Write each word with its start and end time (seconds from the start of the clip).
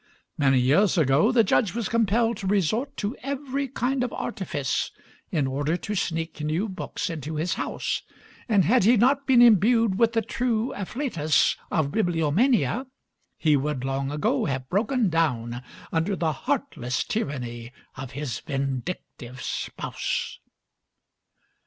Many 0.35 0.57
years 0.59 0.97
ago 0.97 1.31
the 1.31 1.43
Judge 1.43 1.75
was 1.75 1.87
compelled 1.87 2.37
to 2.37 2.47
resort 2.47 2.97
to 2.97 3.15
every 3.21 3.67
kind 3.67 4.03
of 4.03 4.11
artifice 4.13 4.89
in 5.29 5.45
order 5.45 5.77
to 5.77 5.93
sneak 5.93 6.41
new 6.41 6.67
books 6.67 7.07
into 7.11 7.35
his 7.35 7.53
house, 7.53 8.01
and 8.49 8.65
had 8.65 8.83
he 8.83 8.97
not 8.97 9.27
been 9.27 9.43
imbued 9.43 9.99
with 9.99 10.13
the 10.13 10.23
true 10.23 10.73
afflatus 10.73 11.55
of 11.69 11.91
bibliomania 11.91 12.87
he 13.37 13.55
would 13.55 13.83
long 13.83 14.09
ago 14.09 14.45
have 14.45 14.67
broken 14.69 15.07
down 15.07 15.61
under 15.91 16.15
the 16.15 16.31
heartless 16.33 17.03
tyranny 17.03 17.71
of 17.95 18.13
his 18.13 18.39
vindictive 18.39 19.39
spouse. 19.43 20.39